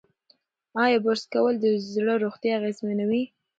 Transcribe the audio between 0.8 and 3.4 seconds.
ایا برس کول د زړه روغتیا اغېزمنوي؟